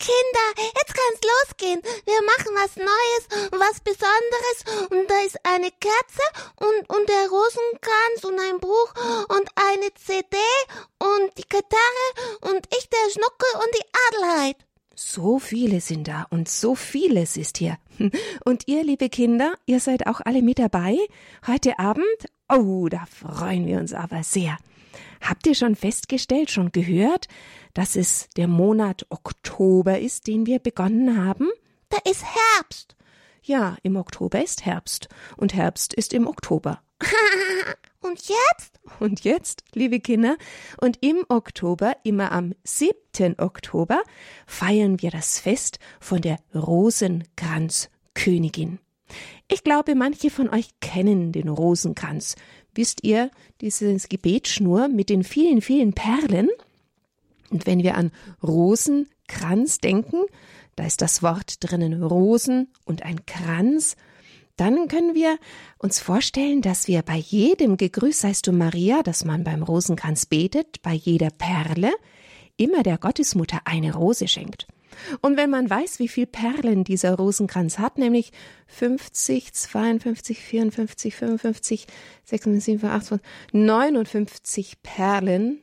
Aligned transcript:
Kinder, 0.00 0.48
jetzt 0.56 0.94
kann's 0.96 1.20
losgehen. 1.30 1.80
Wir 2.06 2.20
machen 2.24 2.52
was 2.56 2.76
Neues, 2.76 3.22
was 3.52 3.80
Besonderes. 3.80 4.88
Und 4.90 5.10
da 5.10 5.20
ist 5.26 5.38
eine 5.44 5.70
Kerze 5.70 6.24
und, 6.56 6.88
und 6.88 7.08
der 7.08 7.28
Rosenkranz 7.28 8.24
und 8.24 8.40
ein 8.40 8.58
Buch 8.60 8.94
und 9.28 9.46
eine 9.54 9.92
CD 9.94 10.36
und 10.98 11.36
die 11.36 11.48
Gitarre 11.48 12.06
und 12.40 12.66
ich, 12.76 12.88
der 12.88 13.10
Schnuckel 13.12 13.52
und 13.54 13.70
die 13.76 13.86
Adelheid. 14.08 14.56
So 14.94 15.38
viele 15.38 15.80
sind 15.80 16.08
da 16.08 16.26
und 16.30 16.48
so 16.48 16.74
vieles 16.74 17.36
ist 17.36 17.58
hier. 17.58 17.78
Und 18.44 18.68
ihr, 18.68 18.84
liebe 18.84 19.08
Kinder, 19.08 19.54
ihr 19.64 19.80
seid 19.80 20.06
auch 20.06 20.20
alle 20.22 20.42
mit 20.42 20.58
dabei 20.58 20.98
heute 21.46 21.78
Abend? 21.78 22.04
Oh, 22.50 22.86
da 22.88 23.06
freuen 23.06 23.66
wir 23.66 23.78
uns 23.78 23.94
aber 23.94 24.22
sehr. 24.22 24.58
Habt 25.22 25.46
ihr 25.46 25.54
schon 25.54 25.74
festgestellt, 25.74 26.50
schon 26.50 26.72
gehört, 26.72 27.28
dass 27.74 27.96
es 27.96 28.28
der 28.36 28.48
Monat 28.48 29.06
Oktober 29.10 29.98
ist, 29.98 30.26
den 30.26 30.46
wir 30.46 30.58
begonnen 30.58 31.24
haben? 31.24 31.48
Da 31.88 31.98
ist 32.08 32.24
Herbst. 32.24 32.96
Ja, 33.42 33.76
im 33.82 33.96
Oktober 33.96 34.42
ist 34.42 34.66
Herbst 34.66 35.08
und 35.36 35.54
Herbst 35.54 35.94
ist 35.94 36.12
im 36.12 36.26
Oktober. 36.26 36.82
und 38.00 38.20
jetzt? 38.28 38.80
Und 38.98 39.22
jetzt, 39.24 39.62
liebe 39.74 40.00
Kinder, 40.00 40.36
und 40.80 40.98
im 41.00 41.24
Oktober, 41.28 41.94
immer 42.04 42.32
am 42.32 42.54
7. 42.64 43.38
Oktober, 43.38 44.02
feiern 44.46 45.00
wir 45.00 45.10
das 45.10 45.40
Fest 45.40 45.78
von 46.00 46.20
der 46.20 46.36
Rosenkranzkönigin. 46.54 48.80
Ich 49.48 49.64
glaube, 49.64 49.94
manche 49.94 50.28
von 50.30 50.50
euch 50.50 50.68
kennen 50.80 51.32
den 51.32 51.48
Rosenkranz. 51.48 52.36
Wisst 52.74 53.02
ihr, 53.02 53.30
diese 53.60 53.96
Gebetschnur 53.96 54.88
mit 54.88 55.08
den 55.08 55.24
vielen, 55.24 55.60
vielen 55.60 55.92
Perlen? 55.92 56.48
Und 57.50 57.66
wenn 57.66 57.82
wir 57.82 57.96
an 57.96 58.12
Rosenkranz 58.42 59.78
denken, 59.78 60.24
da 60.76 60.86
ist 60.86 61.02
das 61.02 61.22
Wort 61.22 61.56
drinnen 61.60 62.02
Rosen 62.02 62.68
und 62.84 63.02
ein 63.02 63.26
Kranz, 63.26 63.96
dann 64.56 64.88
können 64.88 65.14
wir 65.14 65.38
uns 65.78 66.00
vorstellen, 66.00 66.62
dass 66.62 66.86
wir 66.86 67.02
bei 67.02 67.16
jedem 67.16 67.76
Gegrüß 67.76 68.20
seist 68.20 68.46
du 68.46 68.52
Maria, 68.52 69.02
das 69.02 69.24
man 69.24 69.42
beim 69.42 69.62
Rosenkranz 69.62 70.26
betet, 70.26 70.82
bei 70.82 70.92
jeder 70.92 71.30
Perle, 71.30 71.92
immer 72.56 72.82
der 72.82 72.98
Gottesmutter 72.98 73.60
eine 73.64 73.94
Rose 73.94 74.28
schenkt. 74.28 74.66
Und 75.22 75.36
wenn 75.36 75.50
man 75.50 75.70
weiß, 75.70 75.98
wie 75.98 76.08
viel 76.08 76.26
Perlen 76.26 76.84
dieser 76.84 77.14
Rosenkranz 77.14 77.78
hat, 77.78 77.96
nämlich 77.96 78.32
50, 78.66 79.52
52, 79.52 80.40
54, 80.40 81.16
55, 81.16 81.86
56, 82.24 82.80
57, 82.80 83.20
59 83.52 84.82
Perlen, 84.82 85.62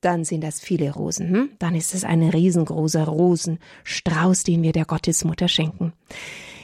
dann 0.00 0.24
sind 0.24 0.42
das 0.42 0.60
viele 0.60 0.92
Rosen. 0.92 1.30
Hm? 1.30 1.50
Dann 1.58 1.74
ist 1.74 1.94
es 1.94 2.04
ein 2.04 2.22
riesengroßer 2.22 3.06
Rosenstrauß, 3.06 4.44
den 4.44 4.62
wir 4.62 4.72
der 4.72 4.84
Gottesmutter 4.84 5.48
schenken. 5.48 5.92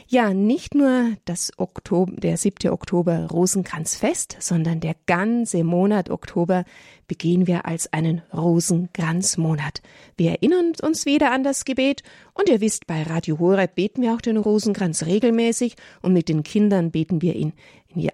Ja, 0.09 0.33
nicht 0.33 0.73
nur 0.73 1.17
das 1.25 1.51
Oktober, 1.57 2.13
der 2.15 2.37
7. 2.37 2.71
Oktober 2.71 3.27
Rosenkranzfest, 3.27 4.37
sondern 4.39 4.79
der 4.79 4.95
ganze 5.05 5.65
Monat 5.65 6.09
Oktober 6.09 6.63
begehen 7.07 7.45
wir 7.45 7.65
als 7.65 7.91
einen 7.91 8.21
Rosenkranzmonat. 8.33 9.81
Wir 10.15 10.31
erinnern 10.31 10.71
uns 10.81 11.05
wieder 11.05 11.33
an 11.33 11.43
das 11.43 11.65
Gebet 11.65 12.03
und 12.33 12.47
ihr 12.47 12.61
wisst, 12.61 12.87
bei 12.87 13.03
Radio 13.03 13.37
Horeb 13.39 13.75
beten 13.75 14.01
wir 14.01 14.13
auch 14.13 14.21
den 14.21 14.37
Rosenkranz 14.37 15.05
regelmäßig 15.05 15.75
und 16.01 16.13
mit 16.13 16.29
den 16.29 16.43
Kindern 16.43 16.91
beten 16.91 17.21
wir 17.21 17.35
ihn 17.35 17.51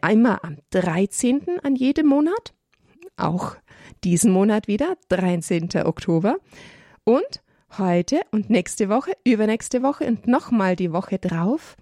einmal 0.02 0.40
am 0.42 0.58
13. 0.72 1.60
an 1.62 1.76
jedem 1.76 2.08
Monat, 2.08 2.54
auch 3.18 3.56
diesen 4.04 4.32
Monat 4.32 4.68
wieder, 4.68 4.98
13. 5.10 5.70
Oktober 5.86 6.38
und 7.04 7.42
heute 7.78 8.22
und 8.32 8.50
nächste 8.50 8.90
Woche, 8.90 9.14
übernächste 9.24 9.84
Woche 9.84 10.06
und 10.06 10.28
nochmal 10.28 10.76
die 10.76 10.92
Woche 10.92 11.18
drauf 11.18 11.76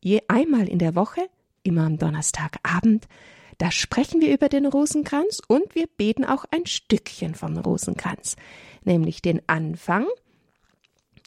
je 0.00 0.22
einmal 0.28 0.68
in 0.68 0.78
der 0.78 0.94
Woche, 0.94 1.28
immer 1.62 1.84
am 1.84 1.98
Donnerstagabend, 1.98 3.06
da 3.58 3.70
sprechen 3.70 4.22
wir 4.22 4.32
über 4.32 4.48
den 4.48 4.64
Rosenkranz 4.64 5.40
und 5.46 5.74
wir 5.74 5.86
beten 5.86 6.24
auch 6.24 6.46
ein 6.50 6.64
Stückchen 6.64 7.34
vom 7.34 7.58
Rosenkranz, 7.58 8.36
nämlich 8.84 9.20
den 9.20 9.42
Anfang. 9.46 10.06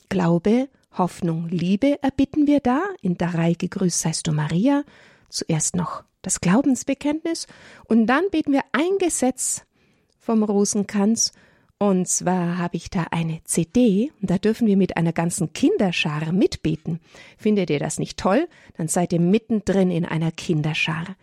Glaube, 0.09 0.67
Hoffnung, 0.97 1.47
Liebe 1.49 2.01
erbitten 2.01 2.47
wir 2.47 2.59
da 2.59 2.81
in 3.01 3.17
Darei 3.17 3.53
gegrüßt 3.53 3.99
seist 3.99 4.27
du 4.27 4.31
Maria. 4.31 4.83
Zuerst 5.29 5.75
noch 5.75 6.03
das 6.23 6.41
Glaubensbekenntnis 6.41 7.47
und 7.85 8.07
dann 8.07 8.23
beten 8.31 8.51
wir 8.51 8.63
ein 8.71 8.97
Gesetz 8.99 9.63
vom 10.23 10.43
Rosenkranz 10.43 11.33
und 11.79 12.07
zwar 12.07 12.57
habe 12.57 12.77
ich 12.77 12.89
da 12.89 13.07
eine 13.11 13.41
CD 13.43 14.11
und 14.21 14.29
da 14.29 14.37
dürfen 14.37 14.67
wir 14.67 14.77
mit 14.77 14.95
einer 14.95 15.11
ganzen 15.11 15.51
Kinderschar 15.51 16.31
mitbeten. 16.31 17.01
Findet 17.37 17.69
ihr 17.69 17.79
das 17.79 17.99
nicht 17.99 18.17
toll? 18.17 18.47
Dann 18.77 18.87
seid 18.87 19.11
ihr 19.11 19.19
mittendrin 19.19 19.91
in 19.91 20.05
einer 20.05 20.31
Kinderschar. 20.31 21.17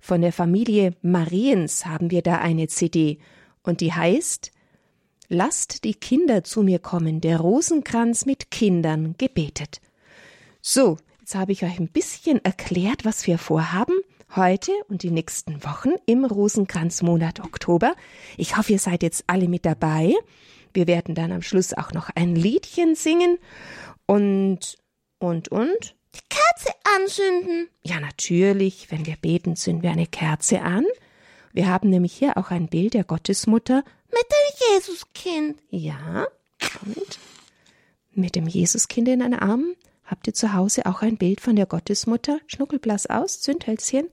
Von 0.00 0.22
der 0.22 0.32
Familie 0.32 0.96
Mariens 1.02 1.86
haben 1.86 2.10
wir 2.10 2.22
da 2.22 2.38
eine 2.38 2.66
CD 2.66 3.18
und 3.62 3.80
die 3.80 3.92
heißt 3.92 4.50
Lasst 5.28 5.84
die 5.84 5.94
Kinder 5.94 6.42
zu 6.42 6.64
mir 6.64 6.80
kommen, 6.80 7.20
der 7.20 7.38
Rosenkranz 7.38 8.26
mit 8.26 8.50
Kindern 8.50 9.14
gebetet. 9.16 9.80
So, 10.60 10.96
jetzt 11.20 11.36
habe 11.36 11.52
ich 11.52 11.62
euch 11.62 11.78
ein 11.78 11.86
bisschen 11.86 12.44
erklärt, 12.44 13.04
was 13.04 13.28
wir 13.28 13.38
vorhaben 13.38 13.94
heute 14.36 14.72
und 14.88 15.02
die 15.02 15.10
nächsten 15.10 15.64
Wochen 15.64 15.90
im 16.06 16.24
Rosenkranzmonat 16.24 17.40
Oktober. 17.40 17.94
Ich 18.36 18.56
hoffe, 18.56 18.72
ihr 18.72 18.78
seid 18.78 19.02
jetzt 19.02 19.24
alle 19.26 19.48
mit 19.48 19.64
dabei. 19.66 20.14
Wir 20.72 20.86
werden 20.86 21.14
dann 21.14 21.32
am 21.32 21.42
Schluss 21.42 21.74
auch 21.74 21.92
noch 21.92 22.10
ein 22.14 22.36
Liedchen 22.36 22.94
singen 22.94 23.38
und 24.06 24.76
und 25.18 25.48
und 25.48 25.94
die 26.14 26.20
Kerze 26.28 26.74
anzünden. 26.96 27.68
Ja, 27.82 28.00
natürlich, 28.00 28.90
wenn 28.90 29.06
wir 29.06 29.16
beten, 29.16 29.56
zünden 29.56 29.82
wir 29.82 29.90
eine 29.90 30.06
Kerze 30.06 30.62
an. 30.62 30.84
Wir 31.52 31.68
haben 31.68 31.90
nämlich 31.90 32.12
hier 32.12 32.36
auch 32.36 32.50
ein 32.50 32.68
Bild 32.68 32.94
der 32.94 33.04
Gottesmutter 33.04 33.82
mit 34.10 34.26
dem 34.30 34.74
Jesuskind. 34.74 35.58
Ja, 35.70 36.26
und 36.84 37.18
mit 38.12 38.36
dem 38.36 38.46
Jesuskind 38.46 39.08
in 39.08 39.20
den 39.20 39.34
Armen. 39.34 39.74
Habt 40.04 40.26
ihr 40.26 40.34
zu 40.34 40.52
Hause 40.52 40.86
auch 40.86 41.02
ein 41.02 41.16
Bild 41.16 41.40
von 41.40 41.54
der 41.56 41.66
Gottesmutter? 41.66 42.40
Schnuckelblass 42.46 43.06
aus, 43.06 43.40
Zündhölzchen. 43.40 44.08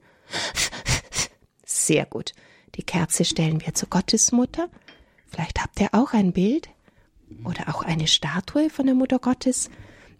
Sehr 1.64 2.06
gut. 2.06 2.32
Die 2.74 2.82
Kerze 2.82 3.24
stellen 3.24 3.60
wir 3.64 3.74
zur 3.74 3.88
Gottesmutter. 3.88 4.68
Vielleicht 5.26 5.60
habt 5.62 5.80
ihr 5.80 5.88
auch 5.92 6.12
ein 6.12 6.32
Bild 6.32 6.68
oder 7.44 7.68
auch 7.68 7.82
eine 7.82 8.06
Statue 8.06 8.70
von 8.70 8.86
der 8.86 8.94
Mutter 8.94 9.18
Gottes. 9.18 9.70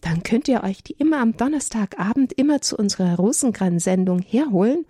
Dann 0.00 0.22
könnt 0.22 0.48
ihr 0.48 0.62
euch 0.62 0.82
die 0.82 0.92
immer 0.94 1.20
am 1.20 1.36
Donnerstagabend 1.36 2.32
immer 2.32 2.60
zu 2.60 2.76
unserer 2.76 3.16
Rosenkranz-Sendung 3.16 4.20
herholen 4.20 4.86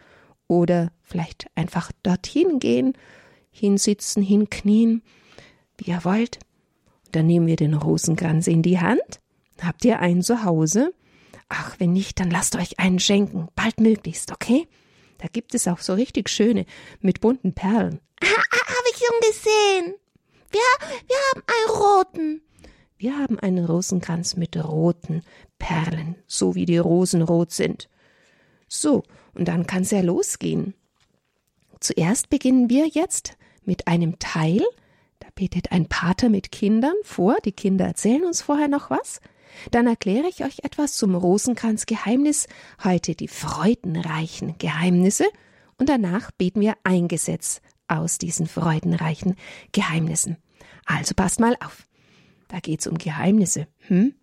oder 0.47 0.93
vielleicht 1.03 1.47
einfach 1.55 1.93
dorthin 2.03 2.59
gehen, 2.59 2.95
hinsitzen, 3.51 4.23
hinknien, 4.23 5.03
wie 5.79 5.91
ihr 5.91 6.05
wollt. 6.05 6.39
Dann 7.13 7.27
nehmen 7.27 7.47
wir 7.47 7.57
den 7.57 7.75
Rosenkranz 7.75 8.47
in 8.47 8.63
die 8.63 8.81
Hand. 8.81 9.21
Habt 9.61 9.85
ihr 9.85 10.01
einen 10.01 10.23
zu 10.23 10.45
Hause? 10.45 10.93
Ach, 11.49 11.77
wenn 11.79 11.93
nicht, 11.93 12.21
dann 12.21 12.31
lasst 12.31 12.57
euch 12.57 12.79
einen 12.79 13.01
schenken, 13.01 13.49
baldmöglichst, 13.55 14.33
okay? 14.33 14.69
Da 15.19 15.29
gibt 15.29 15.55
es 15.55 15.69
auch 15.69 15.79
so 15.79 15.95
richtig 15.95 16.29
schöne 16.29 16.65
mit 17.01 17.21
bunten 17.21 17.53
Perlen. 17.53 18.01
Habe 18.23 18.89
ich 18.91 18.99
schon 18.99 19.21
gesehen. 19.21 19.95
Wir, 20.51 20.61
wir 21.07 21.17
haben 21.31 21.43
einen 21.47 21.81
roten. 21.81 22.43
Wir 22.97 23.19
haben 23.19 23.39
einen 23.39 23.65
Rosenkranz 23.65 24.37
mit 24.37 24.57
roten 24.57 25.23
Perlen, 25.59 26.17
so 26.27 26.55
wie 26.55 26.65
die 26.65 26.79
Rosen 26.79 27.23
rot 27.23 27.53
sind. 27.53 27.89
So, 28.67 29.03
und 29.35 29.47
dann 29.47 29.67
kann's 29.67 29.91
ja 29.91 30.01
losgehen. 30.01 30.75
Zuerst 31.81 32.29
beginnen 32.29 32.71
wir 32.71 32.89
jetzt 32.89 33.37
mit 33.65 33.87
einem 33.87 34.19
Teil. 34.19 34.63
Da 35.21 35.29
betet 35.35 35.71
ein 35.71 35.89
Pater 35.89 36.29
mit 36.29 36.51
Kindern 36.51 36.95
vor. 37.03 37.37
Die 37.45 37.53
Kinder 37.53 37.87
erzählen 37.87 38.25
uns 38.25 38.43
vorher 38.43 38.69
noch 38.69 38.91
was. 38.91 39.21
Dann 39.71 39.87
erkläre 39.87 40.29
ich 40.29 40.45
euch 40.45 40.61
etwas 40.63 40.95
zum 40.95 41.15
Rosenkranzgeheimnis, 41.15 42.47
heute 42.83 43.15
die 43.15 43.29
freudenreichen 43.29 44.57
Geheimnisse, 44.59 45.27
und 45.77 45.89
danach 45.89 46.31
beten 46.33 46.61
wir 46.61 46.77
ein 46.83 47.09
Gesetz 47.09 47.61
aus 47.87 48.19
diesen 48.19 48.47
freudenreichen 48.47 49.37
Geheimnissen. 49.73 50.37
Also 50.85 51.15
passt 51.15 51.41
mal 51.41 51.57
auf. 51.65 51.87
Da 52.49 52.61
geht's 52.61 52.87
um 52.87 52.99
Geheimnisse. 52.99 53.69
Hm? 53.87 54.15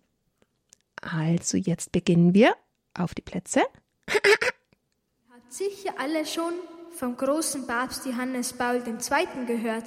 Also 1.00 1.56
jetzt 1.56 1.92
beginnen 1.92 2.34
wir. 2.34 2.54
Auf 2.98 3.14
die 3.14 3.22
Plätze. 3.22 3.60
Hat 4.08 5.52
sicher 5.52 5.94
alle 5.98 6.24
schon 6.24 6.54
vom 6.92 7.16
großen 7.16 7.66
Papst 7.66 8.06
Johannes 8.06 8.54
Paul 8.54 8.82
II. 8.86 9.46
gehört. 9.46 9.84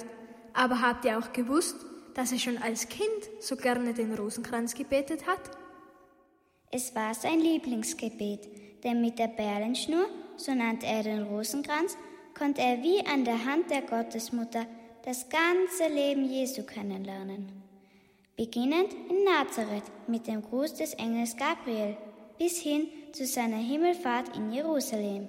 Aber 0.52 0.80
habt 0.80 1.04
ihr 1.04 1.18
auch 1.18 1.32
gewusst, 1.32 1.74
dass 2.14 2.32
er 2.32 2.38
schon 2.38 2.58
als 2.58 2.88
Kind 2.88 3.08
so 3.40 3.56
gerne 3.56 3.94
den 3.94 4.14
Rosenkranz 4.14 4.74
gebetet 4.74 5.26
hat? 5.26 5.40
Es 6.70 6.94
war 6.94 7.14
sein 7.14 7.40
Lieblingsgebet, 7.40 8.82
denn 8.84 9.00
mit 9.00 9.18
der 9.18 9.28
Perlenschnur, 9.28 10.06
so 10.36 10.54
nannte 10.54 10.86
er 10.86 11.02
den 11.02 11.22
Rosenkranz, 11.22 11.96
konnte 12.38 12.60
er 12.62 12.82
wie 12.82 13.04
an 13.06 13.24
der 13.24 13.44
Hand 13.44 13.70
der 13.70 13.82
Gottesmutter 13.82 14.66
das 15.04 15.28
ganze 15.28 15.92
Leben 15.92 16.24
Jesu 16.24 16.62
kennenlernen. 16.62 17.60
beginnend 18.40 18.94
in 19.10 19.24
Nazareth 19.24 19.84
mit 20.06 20.26
dem 20.26 20.40
Gruß 20.40 20.72
des 20.72 20.94
Engels 20.94 21.36
Gabriel 21.36 21.98
bis 22.38 22.58
hin 22.58 22.88
zu 23.12 23.26
seiner 23.26 23.58
Himmelfahrt 23.58 24.34
in 24.34 24.50
Jerusalem. 24.50 25.28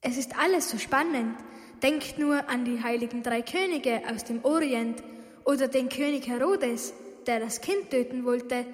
Es 0.00 0.16
ist 0.16 0.38
alles 0.38 0.70
so 0.70 0.78
spannend. 0.78 1.36
Denkt 1.82 2.16
nur 2.16 2.48
an 2.48 2.64
die 2.64 2.80
heiligen 2.80 3.24
drei 3.24 3.42
Könige 3.42 4.02
aus 4.08 4.22
dem 4.22 4.44
Orient 4.44 5.02
oder 5.44 5.68
den 5.68 5.88
König 5.88 6.26
Herodes, 6.28 6.92
der 7.26 7.40
das 7.40 7.60
Kind 7.60 7.90
töten 7.90 8.24
wollte, 8.24 8.64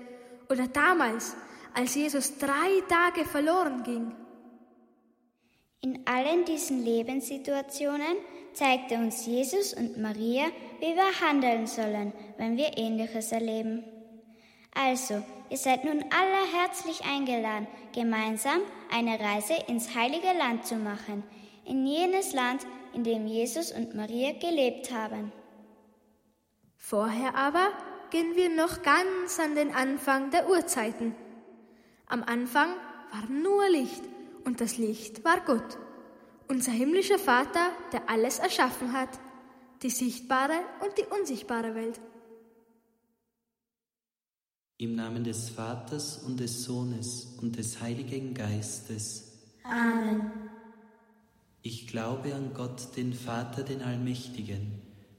oder 0.48 0.68
damals, 0.68 1.34
als 1.74 1.94
Jesus 1.94 2.38
drei 2.38 2.80
Tage 2.88 3.24
verloren 3.24 3.82
ging. 3.82 4.14
In 5.80 6.06
allen 6.06 6.44
diesen 6.44 6.84
Lebenssituationen 6.84 8.16
zeigte 8.54 8.94
uns 8.94 9.26
Jesus 9.26 9.74
und 9.74 9.98
Maria, 9.98 10.46
wie 10.80 10.94
wir 10.94 11.20
handeln 11.20 11.66
sollen, 11.66 12.12
wenn 12.38 12.56
wir 12.56 12.78
Ähnliches 12.78 13.32
erleben. 13.32 13.84
Also, 14.74 15.22
ihr 15.50 15.56
seid 15.56 15.84
nun 15.84 16.04
alle 16.10 16.58
herzlich 16.58 17.04
eingeladen, 17.04 17.66
gemeinsam 17.94 18.60
eine 18.90 19.20
Reise 19.20 19.54
ins 19.68 19.94
heilige 19.94 20.32
Land 20.38 20.66
zu 20.66 20.76
machen, 20.76 21.22
in 21.64 21.86
jenes 21.86 22.32
Land, 22.32 22.62
in 22.92 23.04
dem 23.04 23.26
Jesus 23.26 23.70
und 23.72 23.94
Maria 23.94 24.32
gelebt 24.32 24.90
haben. 24.92 25.32
Vorher 26.86 27.34
aber 27.34 27.72
gehen 28.10 28.36
wir 28.36 28.54
noch 28.54 28.82
ganz 28.82 29.40
an 29.40 29.54
den 29.54 29.74
Anfang 29.74 30.30
der 30.30 30.50
Urzeiten. 30.50 31.14
Am 32.04 32.22
Anfang 32.22 32.68
war 33.10 33.26
nur 33.30 33.66
Licht 33.70 34.02
und 34.44 34.60
das 34.60 34.76
Licht 34.76 35.24
war 35.24 35.40
Gott, 35.46 35.78
unser 36.46 36.72
himmlischer 36.72 37.18
Vater, 37.18 37.70
der 37.94 38.10
alles 38.10 38.38
erschaffen 38.38 38.92
hat, 38.92 39.08
die 39.82 39.88
sichtbare 39.88 40.60
und 40.84 40.98
die 40.98 41.06
unsichtbare 41.18 41.74
Welt. 41.74 41.98
Im 44.76 44.94
Namen 44.94 45.24
des 45.24 45.48
Vaters 45.48 46.18
und 46.18 46.38
des 46.38 46.64
Sohnes 46.64 47.38
und 47.40 47.56
des 47.56 47.80
Heiligen 47.80 48.34
Geistes. 48.34 49.32
Amen. 49.62 50.30
Ich 51.62 51.86
glaube 51.86 52.34
an 52.34 52.52
Gott, 52.52 52.94
den 52.94 53.14
Vater, 53.14 53.62
den 53.62 53.80
Allmächtigen, 53.80 54.82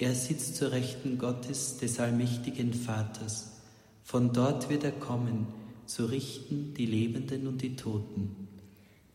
er 0.00 0.14
sitzt 0.14 0.56
zur 0.56 0.72
Rechten 0.72 1.18
Gottes 1.18 1.78
des 1.78 2.00
allmächtigen 2.00 2.72
Vaters, 2.72 3.50
von 4.02 4.32
dort 4.32 4.70
wird 4.70 4.84
er 4.84 4.92
kommen, 4.92 5.46
zu 5.86 6.06
richten 6.06 6.74
die 6.74 6.86
Lebenden 6.86 7.46
und 7.46 7.62
die 7.62 7.76
Toten. 7.76 8.48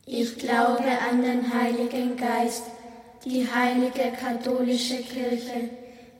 Ich 0.06 0.38
glaube 0.38 0.84
an 1.10 1.22
den 1.22 1.52
Heiligen 1.52 2.16
Geist, 2.16 2.62
die 3.24 3.46
heilige 3.46 4.12
katholische 4.18 4.98
Kirche, 4.98 5.70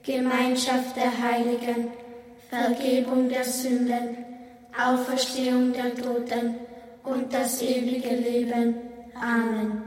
Gemeinschaft 0.03 0.95
der 0.95 1.11
Heiligen, 1.17 1.87
Vergebung 2.49 3.29
der 3.29 3.45
Sünden, 3.45 4.17
Auferstehung 4.77 5.73
der 5.73 5.95
Toten 5.95 6.55
und 7.03 7.33
das 7.33 7.61
ewige 7.61 8.15
Leben. 8.15 8.75
Amen. 9.15 9.86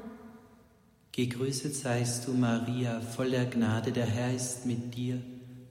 Gegrüßet 1.13 1.75
seist 1.75 2.25
du, 2.25 2.31
Maria, 2.31 3.01
voller 3.01 3.43
Gnade, 3.43 3.91
der 3.91 4.05
Herr 4.05 4.33
ist 4.33 4.65
mit 4.65 4.95
dir. 4.95 5.21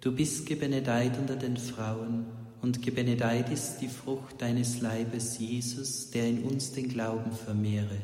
Du 0.03 0.13
bist 0.15 0.45
gebenedeit 0.45 1.17
unter 1.19 1.35
den 1.35 1.57
Frauen 1.57 2.27
und 2.61 2.83
gebenedeit 2.83 3.51
ist 3.51 3.79
die 3.79 3.89
Frucht 3.89 4.43
deines 4.43 4.83
Leibes, 4.83 5.39
Jesus, 5.39 6.11
der 6.11 6.29
in 6.29 6.43
uns 6.43 6.73
den 6.73 6.91
Glauben 6.91 7.33
vermehre. 7.33 7.97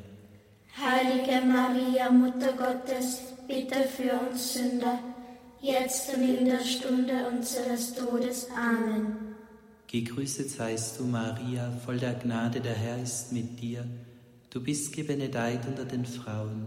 Heilige 0.82 1.46
Maria, 1.46 2.10
Mutter 2.10 2.54
Gottes, 2.54 3.20
bitte 3.46 3.82
für 3.84 4.18
uns 4.30 4.54
Sünder, 4.54 4.98
jetzt 5.60 6.16
und 6.16 6.22
in 6.22 6.46
der 6.46 6.64
Stunde 6.64 7.12
unseres 7.30 7.94
Todes. 7.94 8.48
Amen. 8.56 9.34
Gegrüßet 9.88 10.50
seist 10.50 10.98
du, 10.98 11.04
Maria, 11.04 11.70
voll 11.84 11.98
der 11.98 12.14
Gnade, 12.14 12.60
der 12.60 12.74
Herr 12.74 13.02
ist 13.02 13.30
mit 13.30 13.60
dir. 13.60 13.84
Du 14.48 14.62
bist 14.62 14.94
gebenedeit 14.94 15.66
unter 15.66 15.84
den 15.84 16.06
Frauen, 16.06 16.66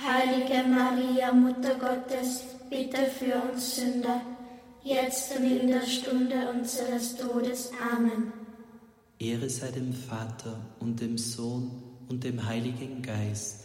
Heilige 0.00 0.68
Maria, 0.68 1.32
Mutter 1.32 1.74
Gottes, 1.74 2.44
bitte 2.70 2.98
für 3.18 3.34
uns 3.50 3.76
Sünder, 3.76 4.20
jetzt 4.84 5.36
und 5.36 5.44
in 5.44 5.68
der 5.68 5.86
Stunde 5.86 6.50
unseres 6.54 7.16
Todes. 7.16 7.72
Amen. 7.92 8.32
Ehre 9.18 9.50
sei 9.50 9.70
dem 9.72 9.92
Vater 9.92 10.60
und 10.78 11.00
dem 11.00 11.18
Sohn 11.18 11.82
und 12.08 12.22
dem 12.22 12.46
Heiligen 12.46 13.02
Geist. 13.02 13.64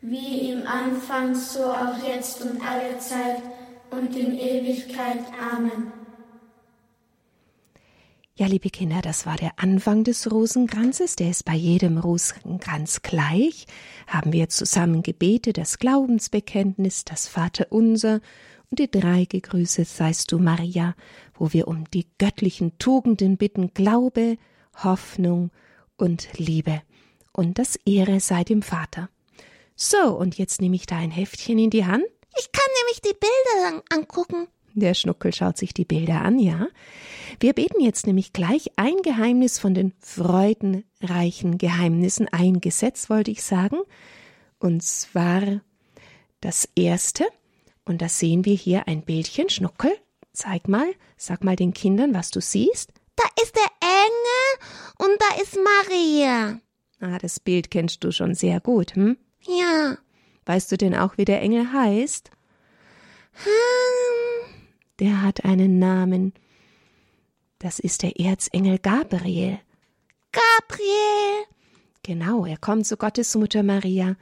Wie 0.00 0.50
im 0.50 0.66
Anfang, 0.66 1.34
so 1.34 1.64
auch 1.64 1.98
jetzt 2.06 2.40
und 2.40 2.60
alle 2.62 2.98
Zeit 2.98 3.42
und 3.90 4.16
in 4.16 4.38
Ewigkeit. 4.38 5.20
Amen. 5.54 5.92
Ja, 8.38 8.46
liebe 8.48 8.68
Kinder, 8.68 9.00
das 9.00 9.24
war 9.24 9.36
der 9.36 9.52
Anfang 9.56 10.04
des 10.04 10.30
Rosenkranzes. 10.30 11.16
Der 11.16 11.30
ist 11.30 11.46
bei 11.46 11.54
jedem 11.54 11.96
Rosenkranz 11.96 13.00
gleich. 13.00 13.64
Haben 14.06 14.34
wir 14.34 14.50
zusammen 14.50 15.02
gebetet, 15.02 15.56
das 15.56 15.78
Glaubensbekenntnis, 15.78 17.06
das 17.06 17.28
Vaterunser 17.28 18.20
und 18.70 18.78
die 18.78 18.90
drei 18.90 19.24
gegrüßet 19.24 19.88
seist 19.88 20.32
du, 20.32 20.38
Maria, 20.38 20.94
wo 21.32 21.54
wir 21.54 21.66
um 21.66 21.88
die 21.92 22.08
göttlichen 22.18 22.78
Tugenden 22.78 23.38
bitten, 23.38 23.72
Glaube, 23.72 24.36
Hoffnung 24.84 25.50
und 25.96 26.28
Liebe. 26.36 26.82
Und 27.32 27.58
das 27.58 27.76
Ehre 27.86 28.20
sei 28.20 28.44
dem 28.44 28.60
Vater. 28.60 29.08
So, 29.76 30.14
und 30.14 30.36
jetzt 30.36 30.60
nehme 30.60 30.76
ich 30.76 30.84
da 30.84 30.98
ein 30.98 31.10
Heftchen 31.10 31.58
in 31.58 31.70
die 31.70 31.86
Hand. 31.86 32.04
Ich 32.38 32.52
kann 32.52 32.68
nämlich 32.82 33.00
die 33.00 33.16
Bilder 33.18 33.82
angucken. 33.88 34.46
Der 34.74 34.92
Schnuckel 34.92 35.32
schaut 35.32 35.56
sich 35.56 35.72
die 35.72 35.86
Bilder 35.86 36.20
an, 36.20 36.38
ja. 36.38 36.66
Wir 37.38 37.52
beten 37.52 37.80
jetzt 37.80 38.06
nämlich 38.06 38.32
gleich 38.32 38.70
ein 38.76 38.96
Geheimnis 39.02 39.58
von 39.58 39.74
den 39.74 39.92
freudenreichen 40.00 41.58
Geheimnissen, 41.58 42.28
ein 42.32 42.60
Gesetz 42.60 43.10
wollte 43.10 43.30
ich 43.30 43.42
sagen. 43.42 43.78
Und 44.58 44.82
zwar 44.82 45.60
das 46.40 46.68
erste, 46.74 47.26
und 47.84 48.00
da 48.00 48.08
sehen 48.08 48.44
wir 48.44 48.54
hier 48.54 48.88
ein 48.88 49.02
Bildchen. 49.02 49.50
Schnuckel, 49.50 49.92
zeig 50.32 50.66
mal, 50.66 50.88
sag 51.16 51.44
mal 51.44 51.56
den 51.56 51.74
Kindern, 51.74 52.14
was 52.14 52.30
du 52.30 52.40
siehst. 52.40 52.92
Da 53.16 53.24
ist 53.42 53.54
der 53.54 53.70
Engel 53.80 55.10
und 55.10 55.18
da 55.20 55.42
ist 55.42 55.56
Maria. 55.56 56.60
Ah, 57.00 57.18
das 57.18 57.38
Bild 57.38 57.70
kennst 57.70 58.02
du 58.02 58.12
schon 58.12 58.34
sehr 58.34 58.60
gut, 58.60 58.94
hm? 58.94 59.18
Ja. 59.46 59.98
Weißt 60.46 60.72
du 60.72 60.78
denn 60.78 60.94
auch, 60.94 61.18
wie 61.18 61.24
der 61.26 61.42
Engel 61.42 61.72
heißt? 61.72 62.30
Hm. 63.32 64.54
Der 65.00 65.22
hat 65.22 65.44
einen 65.44 65.78
Namen. 65.78 66.32
Das 67.58 67.78
ist 67.78 68.02
der 68.02 68.18
Erzengel 68.20 68.78
Gabriel. 68.78 69.58
Gabriel. 70.32 71.44
Genau, 72.02 72.44
er 72.44 72.58
kommt 72.58 72.86
zu 72.86 72.96
Gottes 72.96 73.34
Mutter 73.34 73.62
Maria 73.62 74.16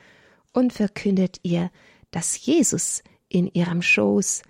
und 0.53 0.73
verkündet 0.73 1.39
ihr, 1.43 1.71
dass 2.13 2.47
Jesus 2.47 3.03
in 3.29 3.49
ihrem 3.53 3.83
Schoß, 3.83 4.43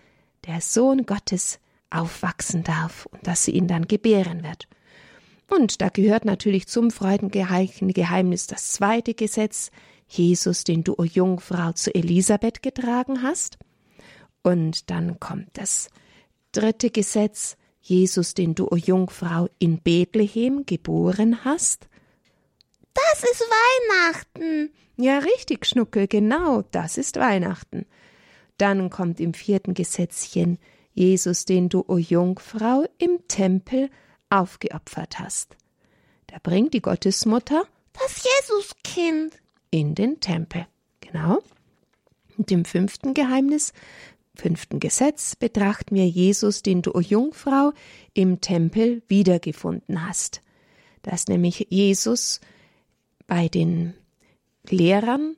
der 0.46 0.60
Sohn 0.60 1.06
Gottes, 1.06 1.58
aufwachsen 1.88 2.62
darf 2.64 3.06
und 3.06 3.26
dass 3.26 3.44
sie 3.44 3.52
ihn 3.52 3.68
dann 3.68 3.88
gebären 3.88 4.42
wird. 4.42 4.68
Und 5.48 5.80
da 5.80 5.88
gehört 5.88 6.24
natürlich 6.24 6.66
zum 6.66 6.90
Freudengeheimnis 6.90 8.46
das 8.46 8.72
zweite 8.72 9.14
Gesetz, 9.14 9.70
Jesus, 10.08 10.64
den 10.64 10.84
du, 10.84 10.94
o 10.98 11.04
Jungfrau, 11.04 11.72
zu 11.72 11.94
Elisabeth 11.94 12.62
getragen 12.62 13.22
hast. 13.22 13.58
Und 14.42 14.90
dann 14.90 15.18
kommt 15.20 15.48
das 15.54 15.88
dritte 16.52 16.90
Gesetz, 16.90 17.56
Jesus, 17.84 18.32
den 18.32 18.54
du, 18.54 18.66
o 18.70 18.76
Jungfrau, 18.76 19.48
in 19.58 19.78
Bethlehem 19.78 20.64
geboren 20.64 21.44
hast. 21.44 21.86
Das 22.94 23.22
ist 23.22 23.42
Weihnachten. 23.42 24.70
Ja, 24.96 25.18
richtig, 25.18 25.66
Schnuckel, 25.66 26.08
genau, 26.08 26.62
das 26.70 26.96
ist 26.96 27.16
Weihnachten. 27.16 27.84
Dann 28.56 28.88
kommt 28.88 29.20
im 29.20 29.34
vierten 29.34 29.74
Gesetzchen 29.74 30.58
Jesus, 30.94 31.44
den 31.44 31.68
du, 31.68 31.84
o 31.86 31.98
Jungfrau, 31.98 32.86
im 32.98 33.26
Tempel 33.28 33.90
aufgeopfert 34.30 35.18
hast. 35.18 35.56
Da 36.28 36.36
bringt 36.42 36.72
die 36.72 36.80
Gottesmutter 36.80 37.64
das 37.92 38.24
Jesuskind 38.24 39.34
in 39.70 39.94
den 39.94 40.20
Tempel. 40.20 40.66
Genau. 41.00 41.42
Und 42.38 42.50
im 42.50 42.64
fünften 42.64 43.14
Geheimnis, 43.14 43.72
fünften 44.34 44.80
Gesetz, 44.80 45.36
betrachten 45.36 45.94
wir 45.94 46.08
Jesus, 46.08 46.62
den 46.62 46.82
du, 46.82 46.94
o 46.94 47.00
Jungfrau, 47.00 47.72
im 48.12 48.40
Tempel 48.40 49.02
wiedergefunden 49.08 50.06
hast. 50.06 50.42
Dass 51.02 51.28
nämlich 51.28 51.68
Jesus 51.70 52.40
bei 53.26 53.48
den 53.48 53.94
Lehrern 54.68 55.36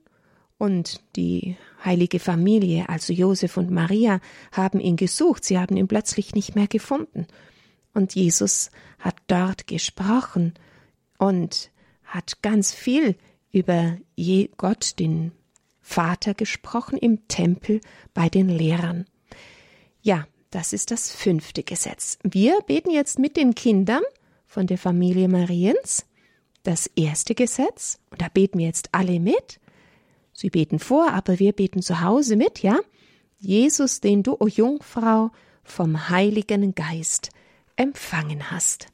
und 0.59 1.03
die 1.17 1.57
heilige 1.85 2.19
Familie, 2.19 2.89
also 2.89 3.13
Josef 3.13 3.57
und 3.57 3.71
Maria, 3.71 4.21
haben 4.53 4.81
ihn 4.81 4.97
gesucht, 4.97 5.45
sie 5.45 5.59
haben 5.59 5.77
ihn 5.77 5.89
plötzlich 5.89 6.35
nicht 6.35 6.55
mehr 6.55 6.67
gefunden. 6.67 7.27
Und 7.93 8.15
Jesus 8.15 8.71
hat 8.99 9.17
dort 9.27 9.67
gesprochen 9.67 10.55
und 11.19 11.71
hat 12.05 12.43
ganz 12.43 12.73
viel 12.73 13.17
über 13.53 13.97
Gott, 14.57 14.99
den 14.99 15.33
Vater, 15.89 16.35
gesprochen 16.35 16.99
im 16.99 17.29
Tempel 17.29 17.81
bei 18.13 18.29
den 18.29 18.49
Lehrern. 18.49 19.07
Ja, 20.03 20.27
das 20.51 20.73
ist 20.73 20.91
das 20.91 21.13
fünfte 21.13 21.63
Gesetz. 21.63 22.19
Wir 22.25 22.61
beten 22.67 22.91
jetzt 22.91 23.21
mit 23.21 23.37
den 23.37 23.55
Kindern 23.55 24.03
von 24.47 24.67
der 24.67 24.79
Familie 24.79 25.29
Mariens 25.29 26.05
das 26.65 26.89
erste 26.97 27.37
Gesetz, 27.37 28.01
und 28.11 28.21
da 28.21 28.27
beten 28.29 28.59
wir 28.59 28.67
jetzt 28.67 28.89
alle 28.91 29.21
mit. 29.21 29.61
Sie 30.35 30.51
beten 30.51 30.81
vor, 30.81 31.13
aber 31.13 31.39
wir 31.39 31.53
beten 31.53 31.81
zu 31.83 32.01
Hause 32.01 32.35
mit, 32.35 32.63
ja? 32.65 32.81
Jesus, 33.39 34.01
den 34.01 34.25
du, 34.25 34.33
o 34.33 34.39
oh 34.41 34.47
Jungfrau, 34.49 35.31
vom 35.63 36.11
Heiligen 36.11 36.75
Geist 36.75 37.31
empfangen 37.77 38.51
hast. 38.51 38.89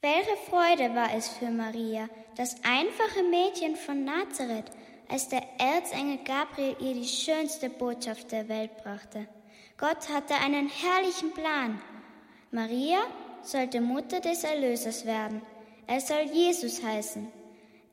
Welche 0.00 0.36
Freude 0.48 0.94
war 0.94 1.12
es 1.16 1.26
für 1.26 1.50
Maria, 1.50 2.08
das 2.36 2.54
einfache 2.62 3.24
Mädchen 3.28 3.74
von 3.74 4.04
Nazareth, 4.04 4.70
als 5.08 5.28
der 5.28 5.42
Erzengel 5.58 6.18
Gabriel 6.24 6.76
ihr 6.80 6.94
die 6.94 7.08
schönste 7.08 7.70
Botschaft 7.70 8.30
der 8.32 8.48
Welt 8.48 8.76
brachte. 8.82 9.26
Gott 9.76 10.08
hatte 10.08 10.34
einen 10.34 10.68
herrlichen 10.68 11.32
Plan. 11.32 11.80
Maria 12.50 12.98
sollte 13.42 13.80
Mutter 13.80 14.20
des 14.20 14.44
Erlösers 14.44 15.06
werden. 15.06 15.42
Er 15.86 16.00
soll 16.00 16.22
Jesus 16.32 16.82
heißen. 16.82 17.28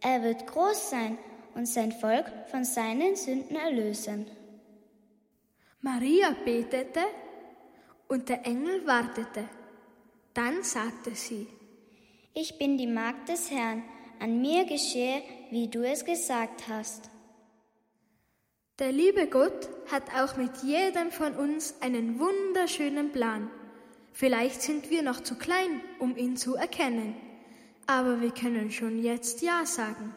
Er 0.01 0.23
wird 0.23 0.47
groß 0.47 0.89
sein 0.89 1.17
und 1.53 1.67
sein 1.67 1.91
Volk 1.91 2.31
von 2.51 2.65
seinen 2.65 3.15
Sünden 3.15 3.55
erlösen. 3.55 4.27
Maria 5.81 6.35
betete 6.43 7.01
und 8.07 8.29
der 8.29 8.45
Engel 8.45 8.85
wartete. 8.85 9.47
Dann 10.33 10.63
sagte 10.63 11.15
sie, 11.15 11.47
Ich 12.33 12.57
bin 12.57 12.77
die 12.77 12.87
Magd 12.87 13.29
des 13.29 13.49
Herrn, 13.51 13.83
an 14.19 14.41
mir 14.41 14.65
geschehe, 14.65 15.21
wie 15.55 15.69
du 15.69 15.87
es 15.87 16.03
gesagt 16.03 16.67
hast. 16.67 17.09
Der 18.77 18.91
liebe 18.91 19.27
Gott 19.27 19.69
hat 19.89 20.03
auch 20.13 20.35
mit 20.35 20.51
jedem 20.63 21.11
von 21.11 21.33
uns 21.33 21.75
einen 21.79 22.19
wunderschönen 22.19 23.13
Plan. 23.13 23.49
Vielleicht 24.11 24.61
sind 24.61 24.89
wir 24.89 25.01
noch 25.01 25.21
zu 25.23 25.35
klein, 25.35 25.79
um 25.99 26.17
ihn 26.17 26.35
zu 26.35 26.55
erkennen, 26.55 27.15
aber 27.87 28.19
wir 28.19 28.31
können 28.31 28.69
schon 28.69 29.01
jetzt 29.01 29.41
Ja 29.41 29.65
sagen, 29.65 30.13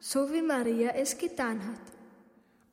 so 0.00 0.32
wie 0.32 0.42
Maria 0.42 0.90
es 0.96 1.18
getan 1.18 1.64
hat. 1.68 1.80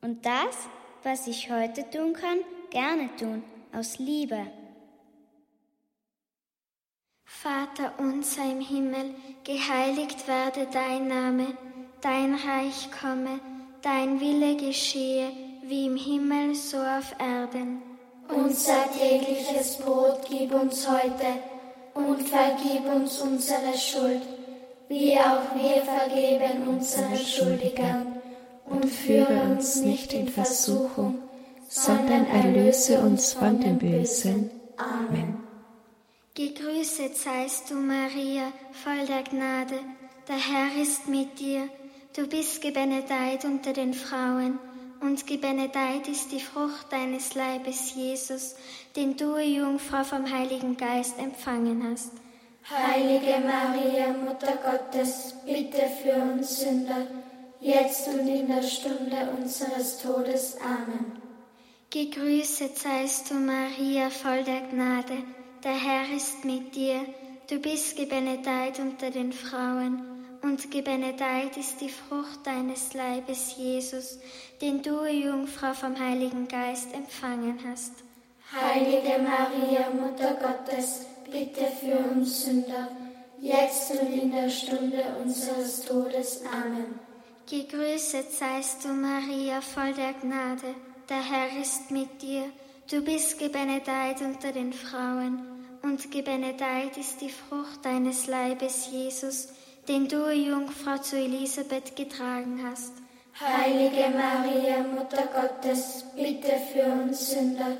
Und 0.00 0.26
das, 0.26 0.56
was 1.04 1.28
ich 1.28 1.52
heute 1.52 1.88
tun 1.88 2.14
kann, 2.14 2.38
gerne 2.70 3.14
tun, 3.14 3.44
aus 3.72 4.00
Liebe. 4.00 4.44
Vater 7.24 7.92
unser 7.98 8.42
im 8.42 8.60
Himmel, 8.60 9.14
geheiligt 9.44 10.26
werde 10.26 10.66
dein 10.72 11.06
Name, 11.06 11.56
dein 12.00 12.34
Reich 12.34 12.88
komme, 13.00 13.40
dein 13.82 14.20
Wille 14.20 14.56
geschehe, 14.56 15.30
wie 15.62 15.86
im 15.86 15.96
Himmel 15.96 16.54
so 16.54 16.78
auf 16.78 17.14
Erden. 17.18 17.82
Unser 18.28 18.90
tägliches 18.92 19.78
Brot 19.78 20.20
gib 20.28 20.52
uns 20.52 20.88
heute 20.88 21.26
und 21.94 22.22
vergib 22.22 22.86
uns 22.94 23.20
unsere 23.20 23.76
Schuld, 23.76 24.22
wie 24.88 25.18
auch 25.18 25.54
wir 25.54 25.82
vergeben 25.82 26.68
unseren 26.68 27.16
Schuldigern. 27.16 28.14
Und 28.66 28.84
führe 28.84 29.42
uns 29.50 29.76
nicht 29.76 30.12
in 30.12 30.28
Versuchung, 30.28 31.22
sondern 31.68 32.26
erlöse 32.26 33.00
uns 33.00 33.32
von 33.32 33.58
dem 33.60 33.78
Bösen. 33.78 34.50
Amen. 34.76 35.38
Gegrüßet 36.34 37.16
seist 37.16 37.70
du, 37.70 37.74
Maria, 37.74 38.52
voll 38.72 39.06
der 39.06 39.22
Gnade, 39.22 39.80
der 40.28 40.36
Herr 40.36 40.82
ist 40.82 41.08
mit 41.08 41.40
dir. 41.40 41.68
Du 42.18 42.26
bist 42.26 42.60
gebenedeit 42.62 43.44
unter 43.44 43.72
den 43.72 43.94
Frauen, 43.94 44.58
und 45.00 45.24
gebenedeit 45.28 46.08
ist 46.08 46.32
die 46.32 46.40
Frucht 46.40 46.90
deines 46.90 47.36
Leibes, 47.36 47.94
Jesus, 47.94 48.56
den 48.96 49.16
du, 49.16 49.38
Jungfrau, 49.38 50.02
vom 50.02 50.28
Heiligen 50.28 50.76
Geist 50.76 51.16
empfangen 51.16 51.80
hast. 51.88 52.10
Heilige 52.68 53.36
Maria, 53.38 54.08
Mutter 54.08 54.58
Gottes, 54.64 55.36
bitte 55.46 55.82
für 56.02 56.20
uns 56.20 56.58
Sünder, 56.58 57.06
jetzt 57.60 58.08
und 58.08 58.26
in 58.26 58.48
der 58.48 58.64
Stunde 58.64 59.32
unseres 59.40 60.02
Todes. 60.02 60.56
Amen. 60.60 61.22
Gegrüßet 61.90 62.76
seist 62.76 63.30
du, 63.30 63.34
Maria, 63.34 64.10
voll 64.10 64.42
der 64.42 64.62
Gnade, 64.62 65.22
der 65.62 65.76
Herr 65.76 66.16
ist 66.16 66.44
mit 66.44 66.74
dir, 66.74 66.98
du 67.48 67.60
bist 67.60 67.96
gebenedeit 67.96 68.80
unter 68.80 69.12
den 69.12 69.32
Frauen, 69.32 70.17
und 70.42 70.70
gebenedeit 70.70 71.56
ist 71.56 71.80
die 71.80 71.88
Frucht 71.88 72.46
deines 72.46 72.94
Leibes, 72.94 73.56
Jesus, 73.56 74.18
den 74.60 74.82
du, 74.82 75.04
Jungfrau, 75.04 75.72
vom 75.74 75.98
Heiligen 75.98 76.48
Geist 76.48 76.94
empfangen 76.94 77.58
hast. 77.68 77.92
Heilige 78.52 79.18
Maria, 79.22 79.90
Mutter 79.90 80.34
Gottes, 80.34 81.06
bitte 81.30 81.66
für 81.80 81.98
uns 82.10 82.44
Sünder, 82.44 82.88
jetzt 83.40 83.90
und 83.90 84.12
in 84.12 84.32
der 84.32 84.48
Stunde 84.48 85.04
unseres 85.22 85.82
Todes. 85.82 86.42
Amen. 86.52 86.98
Gegrüßet 87.48 88.32
seist 88.32 88.84
du, 88.84 88.88
Maria, 88.88 89.60
voll 89.60 89.92
der 89.94 90.12
Gnade, 90.14 90.74
der 91.08 91.22
Herr 91.22 91.60
ist 91.60 91.90
mit 91.90 92.22
dir, 92.22 92.44
Du 92.90 93.02
bist 93.02 93.38
gebenedeit 93.38 94.22
unter 94.22 94.50
den 94.50 94.72
Frauen, 94.72 95.42
und 95.82 96.10
gebenedeit 96.10 96.96
ist 96.96 97.20
die 97.20 97.28
Frucht 97.28 97.84
deines 97.84 98.26
Leibes, 98.26 98.88
Jesus, 98.90 99.48
den 99.88 100.06
du, 100.06 100.30
Jungfrau, 100.30 100.98
zu 100.98 101.16
Elisabeth 101.16 101.96
getragen 101.96 102.60
hast. 102.68 102.92
Heilige 103.40 104.10
Maria, 104.10 104.82
Mutter 104.82 105.28
Gottes, 105.32 106.04
bitte 106.14 106.52
für 106.72 106.84
uns 106.84 107.30
Sünder, 107.30 107.76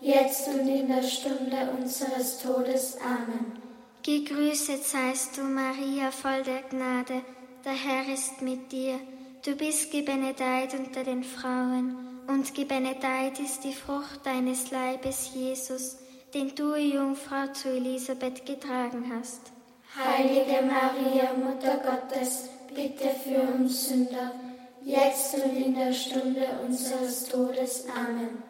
jetzt 0.00 0.46
und 0.48 0.68
in 0.68 0.88
der 0.88 1.02
Stunde 1.02 1.68
unseres 1.76 2.38
Todes. 2.38 2.98
Amen. 3.00 3.52
Gegrüßet 4.04 4.84
seist 4.84 5.36
du, 5.36 5.42
Maria, 5.42 6.10
voll 6.10 6.42
der 6.42 6.62
Gnade, 6.62 7.22
der 7.64 7.72
Herr 7.72 8.12
ist 8.12 8.40
mit 8.42 8.70
dir. 8.70 9.00
Du 9.44 9.56
bist 9.56 9.90
gebenedeit 9.90 10.74
unter 10.74 11.04
den 11.04 11.24
Frauen 11.24 11.96
und 12.28 12.54
gebenedeit 12.54 13.40
ist 13.40 13.64
die 13.64 13.72
Frucht 13.72 14.24
deines 14.24 14.70
Leibes, 14.70 15.30
Jesus, 15.34 15.96
den 16.34 16.54
du, 16.54 16.76
Jungfrau, 16.76 17.52
zu 17.52 17.68
Elisabeth 17.70 18.44
getragen 18.46 19.10
hast. 19.14 19.52
Heilige 19.96 20.62
Maria, 20.62 21.32
Mutter 21.34 21.78
Gottes, 21.78 22.50
bitte 22.74 23.08
für 23.24 23.40
uns 23.40 23.88
Sünder, 23.88 24.32
jetzt 24.84 25.34
und 25.34 25.56
in 25.56 25.74
der 25.74 25.92
Stunde 25.92 26.46
unseres 26.66 27.24
Todes. 27.24 27.86
Amen. 27.88 28.42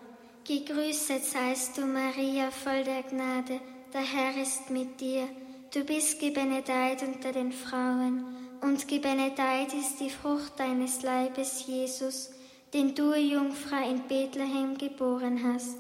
Gegrüßet 0.45 1.25
seist 1.25 1.79
du, 1.79 1.83
Maria, 1.83 2.51
voll 2.51 2.83
der 2.85 3.03
Gnade, 3.03 3.61
der 3.93 4.01
Herr 4.01 4.43
ist 4.43 4.71
mit 4.71 5.01
dir. 5.01 5.29
Du 5.73 5.85
bist 5.85 6.19
gebenedeit 6.21 7.03
unter 7.03 7.33
den 7.33 7.53
Frauen 7.53 8.25
und 8.63 8.89
gebenedeit 8.89 9.73
ist 9.75 10.01
die 10.01 10.11
Frucht 10.11 10.59
deines 10.59 11.03
Leibes, 11.03 11.67
Jesus, 11.67 12.31
den 12.75 12.95
du, 12.95 13.15
Jungfrau, 13.15 13.89
in 13.89 14.03
Bethlehem 14.09 14.77
geboren 14.77 15.41
hast. 15.45 15.79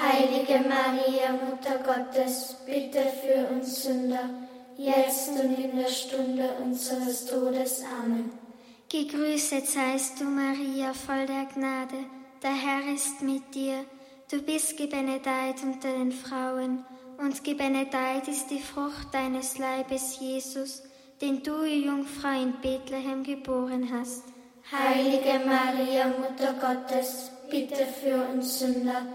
Heilige 0.00 0.68
Maria, 0.68 1.32
Mutter 1.32 1.78
Gottes, 1.84 2.56
bitte 2.66 3.00
für 3.00 3.54
uns 3.54 3.84
Sünder, 3.84 4.28
jetzt 4.76 5.30
und 5.30 5.58
in 5.58 5.76
der 5.76 5.88
Stunde 5.88 6.50
unseres 6.62 7.26
Todes. 7.26 7.82
Amen. 8.02 8.30
Gegrüßet 8.88 9.66
seist 9.66 10.20
du, 10.20 10.24
Maria, 10.24 10.92
voll 10.92 11.26
der 11.26 11.46
Gnade, 11.46 12.04
der 12.42 12.54
Herr 12.54 12.94
ist 12.94 13.22
mit 13.22 13.54
dir. 13.54 13.84
Du 14.30 14.42
bist 14.42 14.76
gebenedeit 14.76 15.62
unter 15.62 15.92
den 15.92 16.12
Frauen, 16.12 16.84
und 17.18 17.44
gebenedeit 17.44 18.26
ist 18.28 18.50
die 18.50 18.60
Frucht 18.60 19.12
deines 19.12 19.56
Leibes, 19.58 20.18
Jesus, 20.20 20.82
den 21.20 21.42
du, 21.42 21.64
Jungfrau, 21.64 22.42
in 22.42 22.54
Bethlehem 22.60 23.22
geboren 23.22 23.88
hast. 23.92 24.24
Heilige 24.70 25.40
Maria, 25.46 26.08
Mutter 26.08 26.54
Gottes, 26.60 27.30
bitte 27.50 27.86
für 27.86 28.26
uns 28.32 28.58
Sünder, 28.58 29.06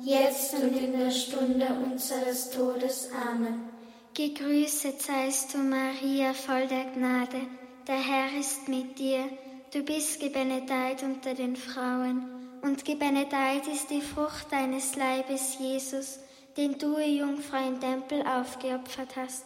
jetzt 0.00 0.54
und 0.54 0.76
in 0.76 0.98
der 0.98 1.10
Stunde 1.10 1.66
unseres 1.84 2.50
Todes. 2.50 3.10
Amen. 3.12 3.75
Gegrüßet 4.16 5.02
seist 5.02 5.52
du, 5.52 5.58
Maria, 5.58 6.32
voll 6.32 6.66
der 6.68 6.86
Gnade, 6.86 7.42
der 7.86 7.98
Herr 7.98 8.40
ist 8.40 8.66
mit 8.66 8.98
dir. 8.98 9.28
Du 9.74 9.82
bist 9.82 10.20
gebenedeit 10.20 11.02
unter 11.02 11.34
den 11.34 11.54
Frauen, 11.54 12.24
und 12.62 12.82
gebenedeit 12.86 13.66
ist 13.66 13.90
die 13.90 14.00
Frucht 14.00 14.50
deines 14.50 14.96
Leibes, 14.96 15.58
Jesus, 15.60 16.18
den 16.56 16.78
du, 16.78 16.98
Jungfrau, 16.98 17.58
im 17.68 17.78
Tempel 17.78 18.22
aufgeopfert 18.22 19.16
hast. 19.16 19.44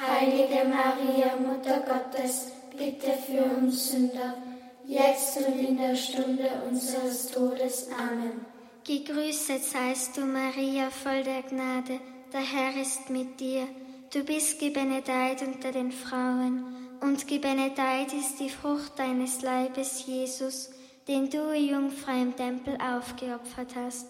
Heilige 0.00 0.64
Maria, 0.64 1.36
Mutter 1.36 1.80
Gottes, 1.80 2.52
bitte 2.78 3.12
für 3.26 3.44
uns 3.58 3.90
Sünder, 3.90 4.38
jetzt 4.86 5.36
und 5.36 5.58
in 5.58 5.76
der 5.76 5.94
Stunde 5.94 6.48
unseres 6.66 7.26
Todes. 7.30 7.90
Amen. 7.92 8.46
Gegrüßet 8.86 9.62
seist 9.62 10.16
du, 10.16 10.22
Maria, 10.22 10.88
voll 10.88 11.22
der 11.24 11.42
Gnade, 11.42 12.00
der 12.32 12.40
Herr 12.40 12.80
ist 12.80 13.10
mit 13.10 13.38
dir. 13.38 13.68
Du 14.10 14.24
bist 14.24 14.58
gebenedeit 14.58 15.42
unter 15.42 15.70
den 15.70 15.92
Frauen, 15.92 16.64
und 17.00 17.28
gebenedeit 17.28 18.12
ist 18.14 18.40
die 18.40 18.48
Frucht 18.48 18.98
deines 18.98 19.42
Leibes, 19.42 20.06
Jesus, 20.06 20.70
den 21.06 21.28
du, 21.28 21.52
Jungfrau, 21.52 22.12
im 22.12 22.34
Tempel 22.34 22.78
aufgeopfert 22.80 23.74
hast. 23.76 24.06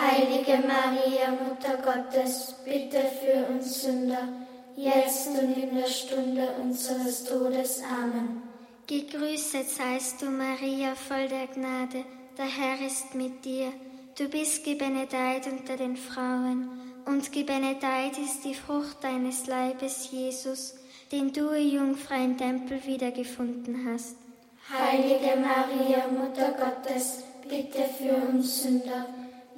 Heilige 0.00 0.66
Maria, 0.66 1.30
Mutter 1.30 1.76
Gottes, 1.76 2.54
bitte 2.64 3.02
für 3.20 3.52
uns 3.52 3.82
Sünder, 3.82 4.28
jetzt 4.76 5.28
und 5.28 5.56
in 5.56 5.76
der 5.76 5.86
Stunde 5.86 6.48
unseres 6.62 7.24
Todes. 7.24 7.82
Amen. 7.84 8.42
Gegrüßet 8.86 9.68
seist 9.68 10.22
du, 10.22 10.30
Maria, 10.30 10.94
voll 10.94 11.28
der 11.28 11.48
Gnade, 11.48 12.04
der 12.38 12.46
Herr 12.46 12.86
ist 12.86 13.14
mit 13.14 13.44
dir. 13.44 13.72
Du 14.18 14.26
bist 14.28 14.64
gebenedeit 14.64 15.46
unter 15.46 15.76
den 15.76 15.96
Frauen, 15.96 16.87
und 17.08 17.32
gebenedeit 17.32 18.18
ist 18.18 18.44
die 18.44 18.54
Frucht 18.54 19.02
deines 19.02 19.46
Leibes, 19.46 20.10
Jesus, 20.12 20.74
den 21.10 21.32
du, 21.32 21.54
Jungfrau, 21.54 22.22
im 22.22 22.36
Tempel 22.36 22.84
wiedergefunden 22.84 23.88
hast. 23.90 24.16
Heilige 24.70 25.40
Maria, 25.40 26.06
Mutter 26.08 26.52
Gottes, 26.52 27.24
bitte 27.48 27.84
für 27.96 28.14
uns 28.28 28.62
Sünder, 28.62 29.06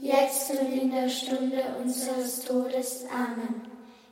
jetzt 0.00 0.52
und 0.52 0.72
in 0.72 0.92
der 0.92 1.08
Stunde 1.08 1.64
unseres 1.82 2.44
Todes. 2.44 3.04
Amen. 3.12 3.62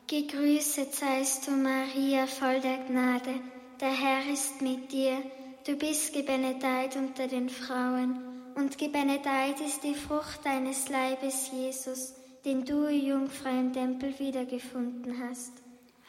Gegrüßet 0.08 0.92
seist 0.92 1.46
du, 1.46 1.52
Maria, 1.52 2.26
voll 2.26 2.60
der 2.60 2.78
Gnade, 2.88 3.34
der 3.80 3.92
Herr 3.92 4.32
ist 4.32 4.60
mit 4.62 4.90
dir. 4.90 5.18
Du 5.64 5.76
bist 5.76 6.12
gebenedeit 6.12 6.96
unter 6.96 7.28
den 7.28 7.48
Frauen, 7.48 8.18
und 8.56 8.78
gebenedeit 8.78 9.60
ist 9.60 9.84
die 9.84 9.94
Frucht 9.94 10.44
deines 10.44 10.88
Leibes, 10.88 11.52
Jesus, 11.52 12.14
den 12.44 12.64
du, 12.64 12.86
im 12.88 13.72
Tempel 13.72 14.18
wiedergefunden 14.18 15.14
hast. 15.28 15.52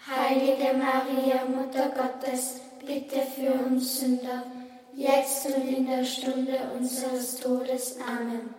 Heilige 0.08 0.78
Maria, 0.78 1.46
Mutter 1.46 1.89
Gottes, 1.89 2.62
bitte 2.86 3.22
für 3.36 3.52
uns 3.65 4.00
Sünder, 4.00 4.44
jetzt 4.96 5.46
und 5.46 5.68
in 5.68 5.86
der 5.86 6.04
Stunde 6.04 6.58
unseres 6.78 7.39
Todes. 7.39 7.98
Amen. 8.08 8.54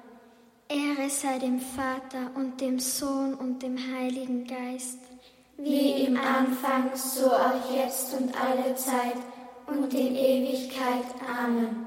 Ehre 0.68 1.10
sei 1.10 1.38
dem 1.38 1.60
Vater 1.60 2.30
und 2.36 2.60
dem 2.60 2.78
Sohn 2.78 3.34
und 3.34 3.62
dem 3.62 3.76
Heiligen 3.76 4.46
Geist. 4.46 4.98
Wie 5.56 6.04
im 6.04 6.16
Anfang, 6.16 6.90
so 6.94 7.26
auch 7.26 7.74
jetzt 7.74 8.14
und 8.14 8.32
alle 8.40 8.74
Zeit 8.76 9.16
und 9.66 9.92
in 9.92 10.14
Ewigkeit. 10.14 11.04
Amen. 11.28 11.86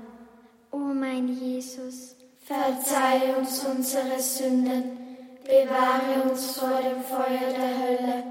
O 0.72 0.78
mein 0.78 1.28
Jesus, 1.28 2.16
verzeih 2.40 3.36
uns 3.38 3.64
unsere 3.64 4.20
Sünden, 4.20 5.03
bewahre 5.44 6.30
uns 6.30 6.58
vor 6.58 6.80
dem 6.82 7.02
Feuer 7.04 7.52
der 7.52 7.80
Hölle, 7.80 8.24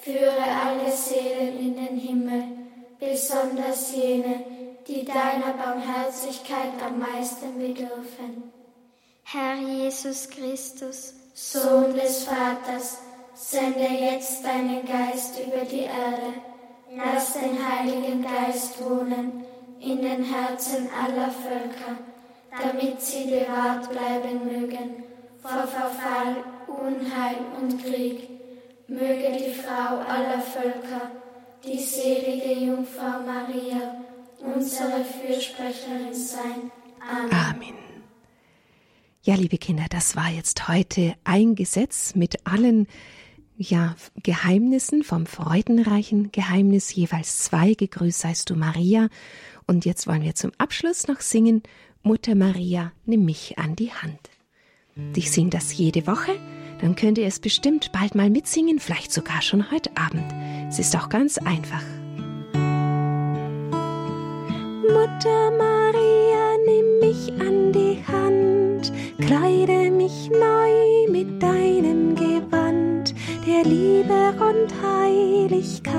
führe 0.00 0.44
alle 0.64 0.90
Seelen 0.90 1.58
in 1.58 1.74
den 1.74 1.96
Himmel, 1.96 2.44
besonders 2.98 3.94
jene, 3.94 4.44
die 4.86 5.04
deiner 5.04 5.52
Barmherzigkeit 5.54 6.80
am 6.84 6.98
meisten 6.98 7.58
bedürfen. 7.58 8.52
Herr 9.24 9.56
Jesus 9.56 10.28
Christus, 10.28 11.14
Sohn 11.34 11.94
des 11.94 12.24
Vaters, 12.24 12.98
sende 13.34 13.86
jetzt 13.86 14.44
deinen 14.44 14.84
Geist 14.84 15.38
über 15.38 15.64
die 15.64 15.84
Erde. 15.84 16.34
Lass 16.96 17.34
den 17.34 17.58
Heiligen 17.64 18.22
Geist 18.22 18.82
wohnen 18.82 19.44
in 19.78 20.02
den 20.02 20.24
Herzen 20.24 20.88
aller 20.92 21.30
Völker, 21.30 21.98
damit 22.60 23.00
sie 23.00 23.26
bewahrt 23.26 23.88
bleiben 23.90 24.44
mögen 24.44 25.09
vor 25.42 25.66
Verfall, 25.66 26.44
Unheil 26.66 27.36
und 27.60 27.82
Krieg. 27.82 28.28
Möge 28.88 29.36
die 29.38 29.52
Frau 29.52 29.98
aller 29.98 30.40
Völker, 30.40 31.10
die 31.64 31.78
selige 31.78 32.52
Jungfrau 32.52 33.20
Maria, 33.24 34.00
unsere 34.40 35.04
Fürsprecherin 35.04 36.12
sein. 36.12 36.70
Amen. 37.00 37.32
Amen. 37.32 37.74
Ja, 39.22 39.34
liebe 39.34 39.58
Kinder, 39.58 39.84
das 39.90 40.16
war 40.16 40.28
jetzt 40.30 40.66
heute 40.68 41.14
ein 41.24 41.54
Gesetz 41.54 42.14
mit 42.14 42.46
allen 42.46 42.88
ja, 43.56 43.94
Geheimnissen 44.22 45.04
vom 45.04 45.26
freudenreichen 45.26 46.32
Geheimnis, 46.32 46.94
jeweils 46.94 47.40
zwei. 47.40 47.74
Gegrüßt 47.74 48.20
seist 48.20 48.50
du, 48.50 48.56
Maria. 48.56 49.08
Und 49.66 49.84
jetzt 49.84 50.06
wollen 50.06 50.22
wir 50.22 50.34
zum 50.34 50.52
Abschluss 50.56 51.06
noch 51.06 51.20
singen, 51.20 51.62
Mutter 52.02 52.34
Maria, 52.34 52.92
nimm 53.04 53.26
mich 53.26 53.58
an 53.58 53.76
die 53.76 53.92
Hand. 53.92 54.30
Ich 55.14 55.30
singe 55.30 55.50
das 55.50 55.76
jede 55.76 56.06
Woche, 56.06 56.32
dann 56.80 56.96
könnt 56.96 57.18
ihr 57.18 57.26
es 57.26 57.40
bestimmt 57.40 57.92
bald 57.92 58.14
mal 58.14 58.30
mitsingen, 58.30 58.78
vielleicht 58.78 59.12
sogar 59.12 59.42
schon 59.42 59.70
heute 59.70 59.90
Abend. 59.96 60.24
Es 60.68 60.78
ist 60.78 60.96
auch 60.96 61.08
ganz 61.08 61.38
einfach. 61.38 61.82
Mutter 64.82 65.50
Maria, 65.56 66.56
nimm 66.66 66.98
mich 67.00 67.32
an 67.40 67.72
die 67.72 68.02
Hand, 68.06 68.92
kleide 69.18 69.90
mich 69.90 70.30
neu 70.30 71.10
mit 71.10 71.42
deinem 71.42 72.14
Gewand 72.14 73.14
der 73.46 73.64
Liebe 73.64 74.34
und 74.42 74.74
Heiligkeit. 74.82 75.90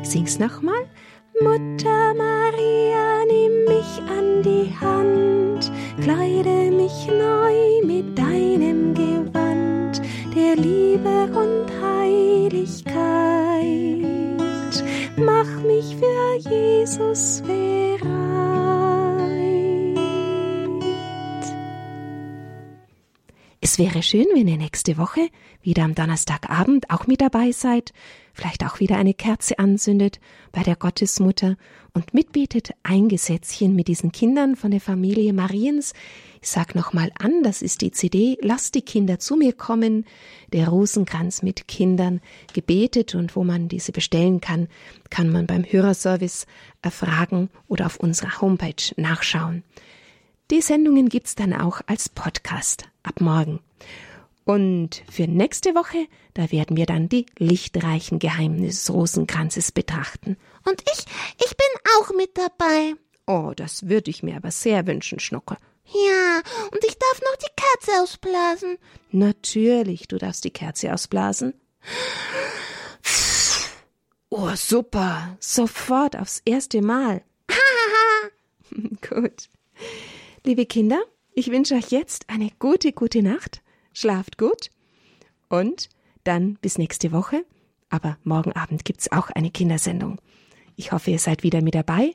Sing's 0.03 0.39
nochmal. 0.39 0.87
Wäre 23.79 24.03
schön, 24.03 24.27
wenn 24.35 24.49
ihr 24.49 24.57
nächste 24.57 24.99
Woche 24.99 25.29
wieder 25.63 25.85
am 25.85 25.95
Donnerstagabend 25.95 26.91
auch 26.91 27.07
mit 27.07 27.21
dabei 27.21 27.53
seid, 27.53 27.93
vielleicht 28.33 28.67
auch 28.67 28.81
wieder 28.81 28.97
eine 28.97 29.15
Kerze 29.15 29.61
anzündet 29.61 30.19
bei 30.51 30.65
der 30.65 30.75
Gottesmutter 30.75 31.57
und 31.95 32.13
mitbetet 32.13 32.73
ein 32.83 33.09
Gesetzchen 33.09 33.77
mit 33.77 33.87
diesen 33.87 34.11
Kindern 34.11 34.57
von 34.57 34.73
der 34.73 34.81
Familie 34.81 35.33
Mariens. 35.33 35.93
Ich 36.43 36.49
sag 36.49 36.75
nochmal 36.75 37.13
an, 37.21 37.45
das 37.45 37.63
ist 37.63 37.81
die 37.81 37.93
CD, 37.93 38.37
lasst 38.43 38.75
die 38.75 38.83
Kinder 38.83 39.21
zu 39.21 39.37
mir 39.37 39.53
kommen, 39.53 40.07
der 40.53 40.67
Rosenkranz 40.67 41.43
mit 41.43 41.69
Kindern 41.69 42.21
gebetet 42.55 43.15
und 43.15 43.37
wo 43.37 43.45
man 43.45 43.69
diese 43.69 43.93
bestellen 43.93 44.41
kann, 44.41 44.67
kann 45.09 45.31
man 45.31 45.47
beim 45.47 45.63
Hörerservice 45.63 46.49
erfragen 46.83 47.49
oder 47.69 47.87
auf 47.87 48.01
unserer 48.01 48.41
Homepage 48.41 48.93
nachschauen. 48.97 49.63
Die 50.51 50.63
Sendungen 50.63 51.09
gibt's 51.09 51.37
dann 51.37 51.53
auch 51.53 51.81
als 51.87 52.09
Podcast 52.09 52.89
ab 53.05 53.21
morgen. 53.21 53.61
Und 54.49 55.03
für 55.11 55.27
nächste 55.27 55.75
Woche, 55.75 56.07
da 56.33 56.51
werden 56.51 56.79
wir 56.79 56.87
dann 56.87 57.11
die 57.11 57.27
lichtreichen 57.39 58.19
Geheimnisse 58.19 58.87
des 58.87 58.95
Rosenkranzes 58.95 59.73
betrachten. 59.73 60.39
Und 60.65 60.83
ich, 60.91 61.05
ich 61.37 61.55
bin 61.55 61.67
auch 61.99 62.15
mit 62.15 62.31
dabei. 62.39 62.95
Oh, 63.27 63.53
das 63.55 63.91
würde 63.91 64.11
ich 64.11 64.23
mir 64.23 64.37
aber 64.37 64.51
sehr 64.51 64.87
wünschen, 64.87 65.21
Schnuckel. 65.21 65.59
Ja, 65.85 66.41
und 66.73 66.83
ich 66.83 66.97
darf 66.99 67.21
noch 67.21 67.37
die 67.37 67.63
Kerze 67.63 68.03
ausblasen. 68.03 68.79
Natürlich, 69.11 70.09
du 70.09 70.17
darfst 70.17 70.45
die 70.45 70.51
Kerze 70.51 70.95
ausblasen. 70.95 71.53
Oh, 74.31 74.55
super. 74.55 75.37
Sofort 75.41 76.17
aufs 76.17 76.41
erste 76.47 76.81
Mal. 76.81 77.23
gut. 79.11 79.51
Liebe 80.43 80.65
Kinder, 80.65 81.03
ich 81.35 81.51
wünsche 81.51 81.75
euch 81.75 81.91
jetzt 81.91 82.31
eine 82.31 82.51
gute, 82.59 82.95
gute 82.95 83.23
Nacht. 83.23 83.61
Schlaft 83.99 84.39
gut. 84.39 84.71
Und 85.49 85.89
dann 86.23 86.55
bis 86.61 86.79
nächste 86.79 87.11
Woche. 87.11 87.45
Aber 87.91 88.17
morgen 88.23 88.53
Abend 88.53 88.85
gibt's 88.85 89.11
auch 89.11 89.29
eine 89.31 89.51
Kindersendung. 89.51 90.21
Ich 90.77 90.93
hoffe, 90.93 91.11
ihr 91.11 91.19
seid 91.19 91.43
wieder 91.43 91.63
mit 91.63 91.75
dabei. 91.75 92.15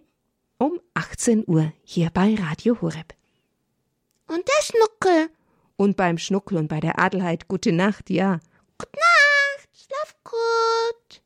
Um 0.58 0.80
18 0.94 1.44
Uhr 1.46 1.74
hier 1.84 2.10
bei 2.10 2.36
Radio 2.36 2.80
Horeb. 2.80 3.14
Und 4.28 4.48
der 4.48 4.64
Schnuckel. 4.64 5.30
Und 5.76 5.98
beim 5.98 6.18
Schnuckel 6.18 6.58
und 6.58 6.70
bei 6.70 6.80
der 6.80 7.00
Adelheid 7.00 7.50
gute 7.50 7.74
Nacht, 7.74 8.10
ja. 8.10 8.40
Gute 8.78 8.92
Nacht. 8.96 9.70
Schlaf 9.76 10.16
gut. 10.24 11.23